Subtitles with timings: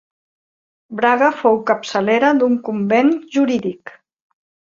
[0.99, 3.93] Braga fou capçalera d'un convent jurídic.